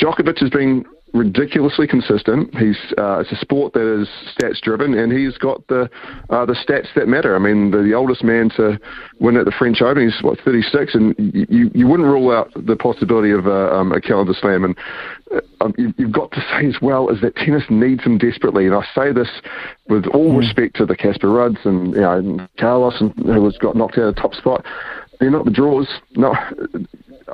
Djokovic 0.00 0.38
has 0.40 0.50
been 0.50 0.84
ridiculously 1.16 1.86
consistent. 1.86 2.54
He's 2.56 2.78
uh, 2.98 3.20
it's 3.20 3.32
a 3.32 3.36
sport 3.36 3.72
that 3.72 4.00
is 4.00 4.08
stats 4.34 4.60
driven, 4.60 4.94
and 4.94 5.10
he's 5.10 5.36
got 5.38 5.66
the 5.68 5.88
uh, 6.30 6.46
the 6.46 6.54
stats 6.54 6.88
that 6.94 7.08
matter. 7.08 7.34
I 7.34 7.38
mean, 7.38 7.70
the, 7.70 7.82
the, 7.82 7.94
oldest 7.94 8.22
man 8.22 8.50
to 8.56 8.78
win 9.18 9.36
at 9.36 9.46
the 9.46 9.52
French 9.58 9.80
Open, 9.80 10.04
he's 10.04 10.22
what 10.22 10.38
36, 10.40 10.94
and 10.94 11.14
you 11.18 11.70
you 11.74 11.86
wouldn't 11.86 12.08
rule 12.08 12.30
out 12.30 12.50
the 12.54 12.76
possibility 12.76 13.32
of 13.32 13.46
uh, 13.46 13.72
um, 13.72 13.92
a 13.92 14.00
calendar 14.00 14.34
slam. 14.38 14.64
And 14.64 14.76
uh, 15.34 15.40
um, 15.66 15.74
you, 15.76 15.92
have 15.98 16.12
got 16.12 16.32
to 16.32 16.40
say 16.40 16.66
as 16.66 16.80
well 16.80 17.08
is 17.08 17.20
that 17.20 17.36
tennis 17.36 17.64
needs 17.68 18.02
him 18.02 18.18
desperately, 18.18 18.66
and 18.66 18.74
I 18.74 18.86
say 18.94 19.12
this 19.12 19.28
with 19.88 20.06
all 20.06 20.32
mm. 20.32 20.38
respect 20.38 20.76
to 20.76 20.86
the 20.86 20.96
Casper 20.96 21.30
Rudds 21.30 21.58
and 21.64 21.94
you 21.94 22.00
know 22.00 22.12
and 22.12 22.48
Carlos, 22.58 23.00
and 23.00 23.12
who 23.16 23.42
was 23.42 23.58
got 23.58 23.76
knocked 23.76 23.98
out 23.98 24.04
of 24.04 24.14
the 24.14 24.20
top 24.20 24.34
spot. 24.34 24.64
They're 25.18 25.30
not 25.30 25.44
the 25.46 25.50
draws. 25.50 25.88
No, 26.14 26.34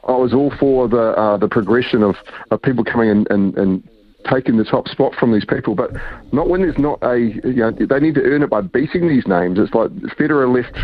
I 0.08 0.12
was 0.12 0.32
all 0.32 0.52
for 0.58 0.88
the 0.88 1.12
uh, 1.12 1.36
the 1.36 1.48
progression 1.48 2.02
of, 2.02 2.16
of 2.50 2.62
people 2.62 2.84
coming 2.84 3.08
in 3.08 3.26
and, 3.30 3.56
and 3.56 3.88
taking 4.30 4.56
the 4.56 4.64
top 4.64 4.88
spot 4.88 5.14
from 5.14 5.32
these 5.32 5.44
people, 5.44 5.74
but 5.74 5.90
not 6.32 6.48
when 6.48 6.62
there's 6.62 6.78
not 6.78 6.98
a, 7.02 7.18
you 7.18 7.54
know, 7.54 7.70
they 7.70 8.00
need 8.00 8.14
to 8.14 8.22
earn 8.22 8.42
it 8.42 8.50
by 8.50 8.60
beating 8.60 9.08
these 9.08 9.26
names. 9.26 9.58
It's 9.58 9.74
like 9.74 9.90
Federer 10.18 10.52
left 10.52 10.74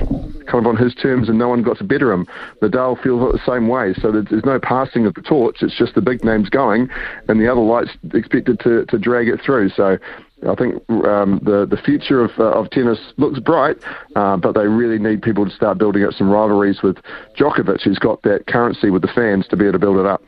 kind 0.46 0.64
of 0.64 0.66
on 0.66 0.76
his 0.76 0.94
terms 0.94 1.28
and 1.28 1.38
no 1.38 1.48
one 1.48 1.62
got 1.62 1.78
to 1.78 1.84
better 1.84 2.12
him. 2.12 2.26
Nadal 2.62 3.00
feels 3.02 3.32
the 3.32 3.40
same 3.46 3.68
way. 3.68 3.94
So 4.00 4.10
there's 4.12 4.44
no 4.44 4.58
passing 4.58 5.06
of 5.06 5.14
the 5.14 5.22
torch. 5.22 5.62
It's 5.62 5.76
just 5.76 5.94
the 5.94 6.00
big 6.00 6.24
names 6.24 6.48
going 6.48 6.88
and 7.28 7.40
the 7.40 7.50
other 7.50 7.60
lights 7.60 7.90
expected 8.14 8.60
to, 8.60 8.84
to 8.86 8.98
drag 8.98 9.28
it 9.28 9.40
through. 9.44 9.70
So 9.70 9.98
I 10.46 10.54
think 10.54 10.74
um, 10.88 11.40
the 11.42 11.66
the 11.68 11.78
future 11.84 12.22
of 12.22 12.30
uh, 12.38 12.52
of 12.52 12.70
tennis 12.70 12.98
looks 13.16 13.40
bright, 13.40 13.76
uh, 14.14 14.36
but 14.36 14.52
they 14.52 14.66
really 14.68 14.98
need 14.98 15.20
people 15.20 15.44
to 15.44 15.50
start 15.50 15.78
building 15.78 16.04
up 16.04 16.12
some 16.12 16.30
rivalries 16.30 16.80
with 16.80 16.96
Djokovic, 17.36 17.82
who's 17.82 17.98
got 17.98 18.22
that 18.22 18.46
currency 18.46 18.90
with 18.90 19.02
the 19.02 19.08
fans 19.08 19.48
to 19.48 19.56
be 19.56 19.64
able 19.64 19.72
to 19.72 19.78
build 19.80 19.96
it 19.96 20.06
up. 20.06 20.22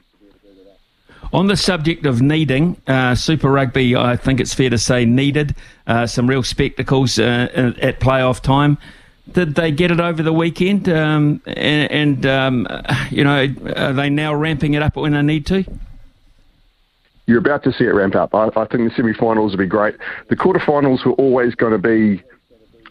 On 1.32 1.46
the 1.46 1.56
subject 1.56 2.06
of 2.06 2.20
needing, 2.20 2.76
uh, 2.88 3.14
Super 3.14 3.50
Rugby, 3.50 3.94
I 3.94 4.16
think 4.16 4.40
it's 4.40 4.52
fair 4.52 4.70
to 4.70 4.78
say, 4.78 5.04
needed 5.04 5.54
uh, 5.86 6.06
some 6.06 6.28
real 6.28 6.42
spectacles 6.42 7.18
uh, 7.18 7.74
at 7.80 8.00
playoff 8.00 8.40
time. 8.40 8.78
Did 9.30 9.54
they 9.54 9.70
get 9.70 9.92
it 9.92 10.00
over 10.00 10.24
the 10.24 10.32
weekend? 10.32 10.88
Um, 10.88 11.40
and, 11.46 12.24
and 12.24 12.26
um, 12.26 12.66
you 13.10 13.22
know, 13.22 13.46
are 13.76 13.92
they 13.92 14.10
now 14.10 14.34
ramping 14.34 14.74
it 14.74 14.82
up 14.82 14.96
when 14.96 15.12
they 15.12 15.22
need 15.22 15.46
to? 15.46 15.64
you're 17.30 17.38
about 17.38 17.62
to 17.62 17.72
see 17.72 17.84
it 17.84 17.94
ramp 17.94 18.16
up. 18.16 18.34
I, 18.34 18.48
I 18.56 18.64
think 18.66 18.88
the 18.88 18.92
semi-finals 18.96 19.52
will 19.52 19.58
be 19.58 19.66
great. 19.66 19.94
The 20.28 20.36
quarterfinals 20.36 21.04
were 21.04 21.12
always 21.12 21.54
going 21.54 21.72
to 21.72 21.78
be 21.78 22.22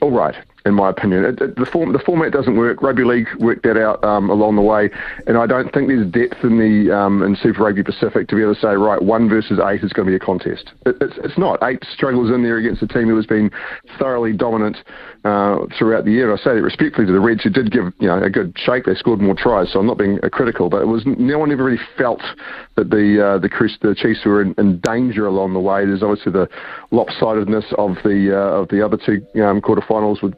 all 0.02 0.12
right. 0.12 0.36
In 0.66 0.74
my 0.74 0.90
opinion. 0.90 1.24
It, 1.26 1.42
it, 1.42 1.56
the, 1.56 1.66
form, 1.66 1.94
the 1.94 2.00
format 2.00 2.32
doesn't 2.32 2.58
work. 2.58 2.82
Rugby 2.82 3.04
League 3.04 3.28
worked 3.40 3.64
that 3.64 3.78
out 3.78 4.04
um, 4.04 4.30
along 4.30 4.56
the 4.56 4.62
way, 4.62 4.90
and 5.28 5.38
I 5.38 5.48
don't 5.48 5.72
think 5.74 5.88
there's 5.88 6.10
depth 6.12 6.44
in 6.44 6.58
the 6.58 6.96
um, 6.96 7.24
in 7.24 7.36
Super 7.36 7.64
Rugby 7.64 7.84
Pacific 7.84 8.28
to 8.28 8.36
be 8.36 8.42
able 8.42 8.56
to 8.56 8.62
say 8.62 8.76
right 8.76 9.02
one 9.02 9.30
versus 9.30 9.60
eight 9.66 9.84
is 9.84 9.94
going 9.94 10.08
to 10.08 10.12
be 10.12 10.16
a 10.16 10.20
contest. 10.20 10.72
It, 10.86 10.98
it's 11.02 11.16
it's 11.24 11.38
not. 11.38 11.62
Eight 11.64 11.84
struggles 11.94 12.30
in 12.30 12.44
there 12.44 12.58
against 12.58 12.82
a 12.82 12.88
team 12.88 13.08
who 13.08 13.16
has 13.16 13.26
been 13.26 13.52
thoroughly 13.98 14.34
dominant 14.34 14.78
uh, 15.24 15.66
throughout 15.78 16.06
the 16.06 16.12
year. 16.12 16.34
I 16.34 16.38
say 16.38 16.56
that 16.56 16.62
respectfully 16.62 17.08
to 17.08 17.14
the 17.14 17.20
Reds, 17.20 17.44
who 17.44 17.50
did 17.50 17.72
give 17.72 17.94
you 18.00 18.08
know 18.08 18.22
a 18.22 18.30
good 18.30 18.54
shake. 18.58 18.86
They 18.86 18.96
scored 18.96 19.22
more 19.22 19.36
tries, 19.36 19.72
so 19.72 19.80
I'm 19.80 19.88
not 19.88 19.98
being 19.98 20.20
critical, 20.32 20.70
but 20.70 20.82
it 20.82 20.88
was 20.88 21.04
no 21.06 21.40
one 21.40 21.52
ever 21.52 21.64
really 21.64 21.82
felt 21.98 22.22
that 22.76 22.90
the 22.90 23.26
uh, 23.26 23.38
the, 23.38 23.50
the 23.82 23.96
Chiefs 23.96 24.22
were 24.26 24.42
in, 24.42 24.56
in, 24.58 24.80
danger 24.80 25.28
along 25.28 25.54
the 25.54 25.60
way. 25.60 25.86
There's 25.86 26.04
obviously 26.04 26.32
the 26.32 26.48
lopsidedness 26.92 27.74
of 27.74 27.96
the 28.04 28.36
uh, 28.36 28.62
of 28.62 28.70
the 28.70 28.84
other 28.84 28.98
two 28.98 29.26
um, 29.42 29.62
quarterfinals 29.62 30.22
with 30.22 30.34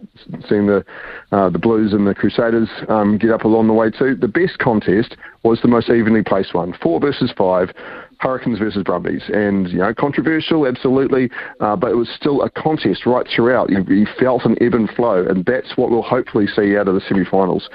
seeing 0.48 0.68
the 0.68 0.84
uh, 1.32 1.50
the 1.50 1.60
Blues 1.60 1.94
and 1.94 2.08
the 2.08 2.16
Crusaders 2.16 2.70
um, 2.90 3.18
get 3.18 3.32
up 3.32 3.44
along 3.44 3.68
the 3.68 3.74
way 3.74 3.90
too. 3.90 4.16
The 4.16 4.28
best 4.28 4.58
contest 4.60 5.16
was 5.44 5.60
the 5.62 5.68
most 5.68 5.90
evenly 5.90 6.24
placed 6.24 6.54
one, 6.54 6.74
four 6.82 7.00
versus 7.00 7.34
five. 7.38 7.72
Hurricanes 8.22 8.60
versus 8.60 8.84
Brumbies, 8.84 9.24
and 9.34 9.68
you 9.70 9.80
know, 9.80 9.94
controversial, 9.94 10.68
absolutely, 10.68 11.30
uh, 11.60 11.76
but 11.76 11.92
it 11.92 11.96
was 11.96 12.08
still 12.10 12.44
a 12.44 12.50
contest 12.52 13.08
right 13.08 13.26
throughout. 13.36 13.72
You, 13.72 13.84
you, 13.88 14.06
felt 14.20 14.46
an 14.46 14.56
ebb 14.62 14.76
and 14.76 14.90
flow, 14.92 15.26
and 15.26 15.44
that's 15.46 15.76
what 15.76 15.90
we'll 15.90 16.04
hopefully 16.04 16.46
see 16.46 16.78
out 16.78 16.88
of 16.88 16.94
the 16.94 17.02
semi-finals. 17.08 17.68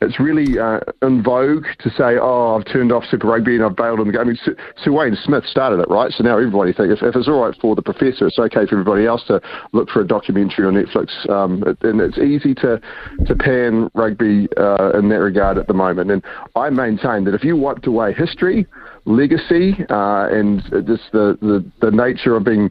It's 0.00 0.18
really 0.18 0.58
uh, 0.58 0.80
in 1.02 1.22
vogue 1.22 1.64
to 1.78 1.90
say, 1.90 2.18
"Oh, 2.20 2.56
I've 2.56 2.66
turned 2.72 2.90
off 2.90 3.04
Super 3.10 3.28
Rugby 3.28 3.54
and 3.54 3.64
I've 3.64 3.76
bailed 3.76 4.00
on 4.00 4.08
the 4.08 4.12
game." 4.12 4.22
I 4.22 4.24
mean, 4.24 4.38
Sir 4.82 4.90
Wayne 4.90 5.16
Smith 5.22 5.44
started 5.46 5.78
it, 5.78 5.88
right? 5.88 6.10
So 6.10 6.24
now 6.24 6.36
everybody 6.36 6.72
thinks 6.72 6.94
if, 6.94 7.02
if, 7.02 7.14
it's 7.14 7.28
all 7.28 7.44
right 7.44 7.54
for 7.60 7.76
the 7.76 7.82
professor, 7.82 8.26
it's 8.26 8.38
okay 8.38 8.66
for 8.66 8.74
everybody 8.74 9.06
else 9.06 9.22
to 9.28 9.40
look 9.72 9.88
for 9.88 10.00
a 10.00 10.06
documentary 10.06 10.66
on 10.66 10.74
Netflix. 10.74 11.30
Um, 11.30 11.62
and 11.82 12.00
it's 12.00 12.18
easy 12.18 12.54
to 12.56 12.80
to 13.26 13.36
pan 13.36 13.88
rugby 13.94 14.48
uh, 14.56 14.98
in 14.98 15.08
that 15.10 15.20
regard 15.20 15.58
at 15.58 15.68
the 15.68 15.74
moment. 15.74 16.10
And 16.10 16.24
I 16.56 16.70
maintain 16.70 17.24
that 17.24 17.34
if 17.34 17.44
you 17.44 17.56
wiped 17.56 17.86
away 17.86 18.12
history 18.12 18.66
legacy 19.04 19.74
uh, 19.90 20.28
and 20.30 20.62
just 20.86 21.10
the, 21.12 21.36
the, 21.40 21.64
the 21.80 21.90
nature 21.90 22.36
of 22.36 22.44
being 22.44 22.70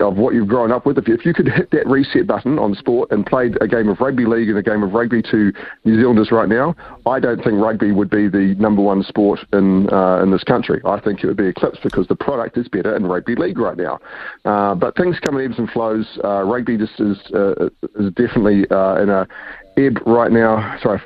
of 0.00 0.16
what 0.16 0.34
you've 0.34 0.48
grown 0.48 0.72
up 0.72 0.86
with. 0.86 0.96
If 0.98 1.24
you, 1.26 1.34
could 1.34 1.48
hit 1.48 1.70
that 1.70 1.86
reset 1.86 2.26
button 2.26 2.58
on 2.58 2.74
sport 2.74 3.10
and 3.10 3.26
played 3.26 3.60
a 3.60 3.68
game 3.68 3.88
of 3.88 4.00
rugby 4.00 4.24
league 4.24 4.48
and 4.48 4.56
a 4.56 4.62
game 4.62 4.82
of 4.82 4.92
rugby 4.92 5.22
to 5.22 5.52
New 5.84 6.00
Zealanders 6.00 6.30
right 6.30 6.48
now, 6.48 6.74
I 7.04 7.20
don't 7.20 7.42
think 7.42 7.60
rugby 7.60 7.92
would 7.92 8.08
be 8.08 8.28
the 8.28 8.54
number 8.58 8.82
one 8.82 9.02
sport 9.02 9.40
in 9.52 9.92
uh, 9.92 10.22
in 10.22 10.30
this 10.30 10.44
country. 10.44 10.80
I 10.84 11.00
think 11.00 11.22
it 11.22 11.26
would 11.26 11.36
be 11.36 11.46
eclipsed 11.46 11.82
because 11.82 12.06
the 12.08 12.16
product 12.16 12.56
is 12.56 12.68
better 12.68 12.96
in 12.96 13.06
rugby 13.06 13.34
league 13.34 13.58
right 13.58 13.76
now. 13.76 13.98
Uh, 14.44 14.74
but 14.74 14.96
things 14.96 15.18
come 15.20 15.38
in 15.38 15.50
ebbs 15.50 15.58
and 15.58 15.70
flows. 15.70 16.06
Uh, 16.24 16.42
rugby 16.42 16.78
just 16.78 16.98
is 16.98 17.18
uh, 17.34 17.66
is 18.00 18.12
definitely 18.14 18.66
uh, 18.70 19.02
in 19.02 19.10
a 19.10 19.26
ebb 19.76 19.98
right 20.06 20.32
now. 20.32 20.78
Sorry, 20.82 21.00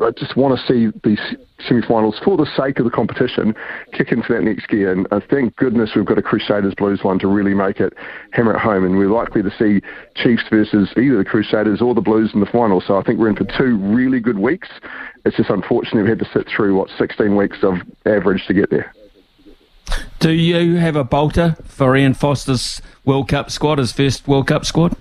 I 0.00 0.10
just 0.18 0.36
want 0.36 0.58
to 0.58 0.66
see 0.66 0.98
these 1.04 1.20
semi-finals 1.68 2.20
for 2.24 2.36
the 2.36 2.46
sake 2.56 2.78
of 2.78 2.84
the 2.84 2.90
competition 2.90 3.54
kick 3.92 4.12
into 4.12 4.32
that 4.32 4.42
next 4.42 4.68
gear. 4.68 4.92
And 4.92 5.06
uh, 5.10 5.20
thank 5.30 5.56
goodness 5.56 5.90
we've 5.94 6.04
got 6.04 6.18
a 6.18 6.22
Crusaders 6.22 6.74
Blues 6.76 7.00
one 7.02 7.18
to 7.20 7.28
really 7.28 7.54
make 7.54 7.80
it 7.80 7.92
hammer 8.32 8.54
at 8.54 8.60
home. 8.60 8.84
And 8.84 8.96
we're 8.96 9.10
likely 9.10 9.42
to 9.42 9.50
see 9.58 9.80
Chiefs 10.16 10.42
versus 10.50 10.88
either 10.96 11.18
the 11.18 11.24
Crusaders 11.24 11.80
or 11.80 11.94
the 11.94 12.00
Blues 12.00 12.30
in 12.34 12.40
the 12.40 12.46
final. 12.46 12.80
So 12.80 12.96
I 12.96 13.02
think 13.02 13.18
we're 13.18 13.28
in 13.28 13.36
for 13.36 13.46
two 13.56 13.76
really 13.76 14.20
good 14.20 14.38
weeks. 14.38 14.68
It's 15.24 15.36
just 15.36 15.50
unfortunate 15.50 16.02
we've 16.02 16.08
had 16.08 16.18
to 16.18 16.30
sit 16.32 16.48
through 16.54 16.76
what 16.76 16.90
16 16.98 17.36
weeks 17.36 17.58
of 17.62 17.74
average 18.06 18.46
to 18.46 18.54
get 18.54 18.70
there. 18.70 18.92
Do 20.18 20.30
you 20.30 20.76
have 20.76 20.96
a 20.96 21.04
bolter 21.04 21.56
for 21.64 21.96
Ian 21.96 22.14
Foster's 22.14 22.80
World 23.04 23.28
Cup 23.28 23.50
squad, 23.50 23.78
his 23.78 23.92
first 23.92 24.28
World 24.28 24.46
Cup 24.46 24.64
squad? 24.64 24.96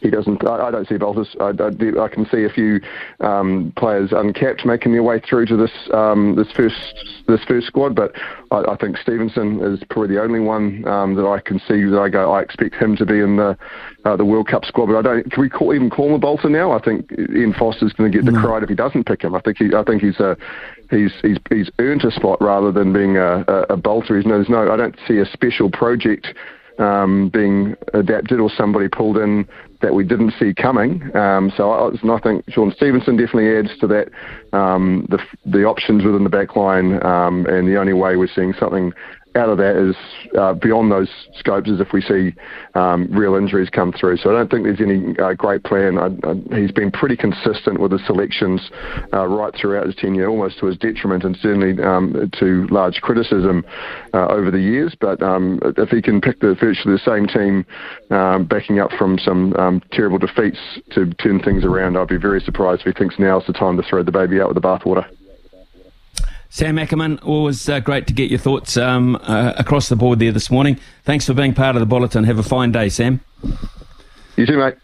He 0.00 0.10
doesn't. 0.10 0.46
I, 0.46 0.68
I 0.68 0.70
don't 0.70 0.88
see 0.88 0.96
bolters. 0.96 1.36
I, 1.40 1.52
I, 1.58 2.04
I, 2.04 2.08
can 2.08 2.26
see 2.30 2.44
a 2.44 2.48
few 2.48 2.80
um, 3.20 3.72
players 3.76 4.12
uncapped 4.12 4.64
making 4.64 4.92
their 4.92 5.02
way 5.02 5.20
through 5.20 5.46
to 5.46 5.56
this 5.56 5.72
um, 5.92 6.36
this 6.36 6.50
first 6.52 6.94
this 7.28 7.40
first 7.44 7.66
squad, 7.66 7.94
but 7.94 8.12
I, 8.50 8.62
I, 8.72 8.76
think 8.76 8.96
Stevenson 8.96 9.60
is 9.60 9.82
probably 9.90 10.14
the 10.14 10.22
only 10.22 10.40
one 10.40 10.86
um, 10.88 11.14
that 11.16 11.26
I 11.26 11.40
can 11.40 11.58
see 11.60 11.84
that 11.84 12.00
I 12.00 12.08
go. 12.08 12.32
I 12.32 12.40
expect 12.40 12.74
him 12.74 12.96
to 12.96 13.04
be 13.04 13.20
in 13.20 13.36
the 13.36 13.56
uh, 14.04 14.16
the 14.16 14.24
World 14.24 14.48
Cup 14.48 14.64
squad, 14.64 14.86
but 14.86 14.96
I 14.96 15.02
don't. 15.02 15.30
Can 15.30 15.42
we 15.42 15.50
call, 15.50 15.74
even 15.74 15.90
call 15.90 16.08
him 16.08 16.14
a 16.14 16.18
bolter 16.18 16.48
now? 16.48 16.72
I 16.72 16.80
think 16.80 17.10
Ian 17.12 17.52
Foster's 17.52 17.92
going 17.92 18.10
to 18.10 18.18
get 18.18 18.24
the 18.24 18.32
mm. 18.32 18.62
if 18.62 18.68
he 18.68 18.74
doesn't 18.74 19.06
pick 19.06 19.22
him. 19.22 19.34
I 19.34 19.40
think 19.40 19.58
he. 19.58 19.74
I 19.74 19.84
think 19.84 20.02
he's 20.02 20.18
a 20.18 20.36
he's 20.90 21.12
he's 21.22 21.38
he's 21.50 21.70
earned 21.78 22.04
a 22.04 22.10
spot 22.10 22.40
rather 22.40 22.72
than 22.72 22.92
being 22.92 23.16
a, 23.16 23.44
a, 23.46 23.74
a 23.74 23.76
bolter. 23.76 24.16
He's 24.16 24.26
no, 24.26 24.36
there's 24.36 24.48
no. 24.48 24.72
I 24.72 24.76
don't 24.76 24.96
see 25.06 25.18
a 25.18 25.26
special 25.26 25.70
project 25.70 26.28
um, 26.80 27.28
being 27.28 27.76
adapted 27.94 28.40
or 28.40 28.50
somebody 28.50 28.88
pulled 28.88 29.18
in 29.18 29.46
that 29.82 29.94
we 29.94 30.04
didn't 30.04 30.32
see 30.38 30.52
coming. 30.54 31.14
Um, 31.16 31.52
so 31.56 31.70
I, 31.70 32.14
I, 32.14 32.20
think 32.20 32.44
Shaun 32.48 32.72
Stevenson 32.76 33.16
definitely 33.16 33.56
adds 33.56 33.78
to 33.80 33.86
that. 33.88 34.08
Um, 34.56 35.06
the 35.08 35.18
the 35.44 35.64
options 35.64 36.04
within 36.04 36.24
the 36.24 36.30
back 36.30 36.56
line, 36.56 37.04
um, 37.04 37.46
and 37.46 37.68
the 37.68 37.78
only 37.78 37.92
way 37.92 38.16
we're 38.16 38.28
seeing 38.34 38.54
something 38.58 38.92
out 39.36 39.48
of 39.48 39.58
that 39.58 39.76
is 39.76 39.96
uh, 40.38 40.54
beyond 40.54 40.90
those 40.90 41.08
scopes 41.38 41.68
is 41.68 41.80
if 41.80 41.92
we 41.92 42.00
see 42.00 42.34
um, 42.74 43.08
real 43.10 43.36
injuries 43.36 43.68
come 43.70 43.92
through. 43.92 44.16
So 44.16 44.30
I 44.30 44.32
don't 44.32 44.50
think 44.50 44.64
there's 44.64 44.80
any 44.80 45.16
uh, 45.18 45.34
great 45.34 45.62
plan. 45.62 45.98
I, 45.98 46.06
I, 46.28 46.60
he's 46.60 46.72
been 46.72 46.90
pretty 46.90 47.16
consistent 47.16 47.80
with 47.80 47.92
his 47.92 48.04
selections 48.06 48.70
uh, 49.12 49.26
right 49.26 49.54
throughout 49.54 49.86
his 49.86 49.94
tenure, 49.94 50.28
almost 50.28 50.58
to 50.60 50.66
his 50.66 50.76
detriment, 50.76 51.24
and 51.24 51.36
certainly 51.36 51.82
um, 51.82 52.30
to 52.40 52.66
large 52.70 53.00
criticism 53.02 53.64
uh, 54.14 54.26
over 54.26 54.50
the 54.50 54.60
years. 54.60 54.96
But 54.98 55.22
um, 55.22 55.60
if 55.62 55.90
he 55.90 56.02
can 56.02 56.20
pick 56.20 56.40
the 56.40 56.54
virtually 56.54 56.96
the 56.96 56.98
same 57.04 57.26
team, 57.26 57.64
um, 58.10 58.46
backing 58.46 58.80
up 58.80 58.90
from 58.98 59.18
some 59.18 59.54
um, 59.54 59.82
terrible 59.92 60.18
defeats 60.18 60.58
to 60.92 61.06
turn 61.14 61.40
things 61.40 61.64
around, 61.64 61.96
I'd 61.96 62.08
be 62.08 62.16
very 62.16 62.40
surprised 62.40 62.82
if 62.82 62.94
he 62.94 62.98
thinks 62.98 63.16
now's 63.18 63.46
the 63.46 63.52
time 63.52 63.76
to 63.76 63.82
throw 63.88 64.02
the 64.02 64.12
baby 64.12 64.40
out 64.40 64.48
with 64.48 64.60
the 64.60 64.66
bathwater. 64.66 65.06
Sam 66.52 66.80
Ackerman, 66.80 67.20
always 67.20 67.68
uh, 67.68 67.78
great 67.78 68.08
to 68.08 68.12
get 68.12 68.28
your 68.28 68.40
thoughts 68.40 68.76
um, 68.76 69.14
uh, 69.22 69.54
across 69.56 69.88
the 69.88 69.94
board 69.94 70.18
there 70.18 70.32
this 70.32 70.50
morning. 70.50 70.78
Thanks 71.04 71.24
for 71.24 71.32
being 71.32 71.54
part 71.54 71.76
of 71.76 71.80
the 71.80 71.86
bulletin. 71.86 72.24
Have 72.24 72.40
a 72.40 72.42
fine 72.42 72.72
day, 72.72 72.88
Sam. 72.88 73.20
You 74.36 74.46
too, 74.46 74.58
mate. 74.58 74.74